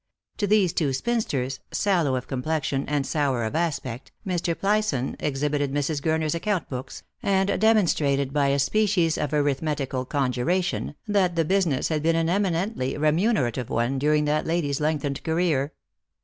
To 0.37 0.47
these 0.47 0.73
two 0.73 0.93
spinsters, 0.93 1.59
sallow 1.71 2.15
of 2.15 2.27
com 2.27 2.41
plexion 2.41 2.85
and 2.87 3.05
sour 3.05 3.43
of 3.43 3.55
aspect, 3.55 4.11
Mr. 4.25 4.55
Plyson 4.57 5.15
exhibited 5.19 5.71
Mrs. 5.71 6.01
Gurner's 6.01 6.33
account 6.33 6.67
books, 6.69 7.03
and 7.21 7.61
demonstrated 7.61 8.33
by 8.33 8.47
a 8.47 8.57
species 8.57 9.15
of 9.19 9.31
arithmetical 9.31 10.05
conjuration 10.05 10.95
that 11.07 11.35
the 11.35 11.45
business 11.45 11.89
had 11.89 12.01
been 12.01 12.15
an 12.15 12.29
eminently 12.29 12.95
remunera 12.95 13.51
tive 13.53 13.69
one 13.69 13.99
during 13.99 14.25
that 14.25 14.47
lady's 14.47 14.81
lengthened 14.81 15.23
career. 15.23 15.71